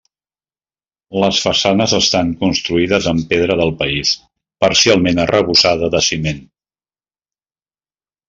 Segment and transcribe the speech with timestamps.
[1.23, 4.13] Les façanes estan construïdes amb pedra del país,
[4.67, 6.41] parcialment arrebossada de ciment.